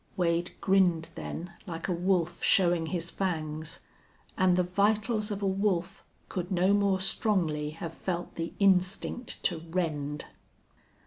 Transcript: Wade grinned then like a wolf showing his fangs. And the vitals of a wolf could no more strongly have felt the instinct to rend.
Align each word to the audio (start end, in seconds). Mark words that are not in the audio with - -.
Wade 0.17 0.55
grinned 0.61 1.09
then 1.13 1.53
like 1.67 1.87
a 1.87 1.91
wolf 1.93 2.41
showing 2.43 2.87
his 2.87 3.11
fangs. 3.11 3.81
And 4.35 4.55
the 4.57 4.63
vitals 4.63 5.29
of 5.29 5.43
a 5.43 5.45
wolf 5.45 6.03
could 6.27 6.49
no 6.49 6.73
more 6.73 6.99
strongly 6.99 7.69
have 7.69 7.93
felt 7.93 8.33
the 8.33 8.51
instinct 8.57 9.43
to 9.43 9.59
rend. 9.59 10.25